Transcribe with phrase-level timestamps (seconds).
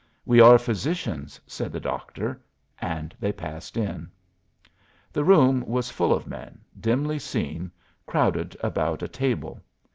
[0.25, 2.41] "We are physicians," said the doctor,
[2.79, 4.09] and they passed in.
[5.13, 7.69] The room was full of men, dimly seen,
[8.07, 9.61] crowded about a table.